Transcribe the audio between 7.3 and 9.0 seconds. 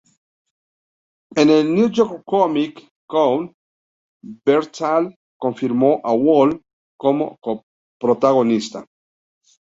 coprotagonista.